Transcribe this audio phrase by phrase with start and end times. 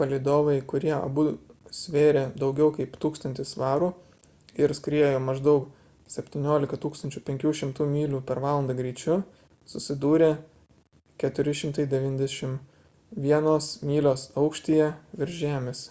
[0.00, 1.22] palydovai kurie abu
[1.78, 3.88] svėrė daugiau kaip 1 000 svarų
[4.64, 5.66] ir skriejo maždaug
[6.14, 9.16] 17 500 myl / val greičiu
[9.74, 10.28] susidūrė
[11.24, 12.56] 491
[13.92, 14.88] mylios aukštyje
[15.24, 15.84] virš žemės